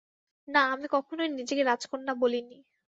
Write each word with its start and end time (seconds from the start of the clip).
না, 0.47 0.61
আমি 0.73 0.87
কখনোই 0.95 1.29
নিজেকে 1.31 1.63
রাজকন্যা 1.63 2.13
বলিনি। 2.21 2.57